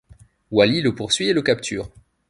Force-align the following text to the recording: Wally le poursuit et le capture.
Wally 0.49 0.81
le 0.81 0.95
poursuit 0.95 1.27
et 1.29 1.33
le 1.33 1.43
capture. 1.43 1.91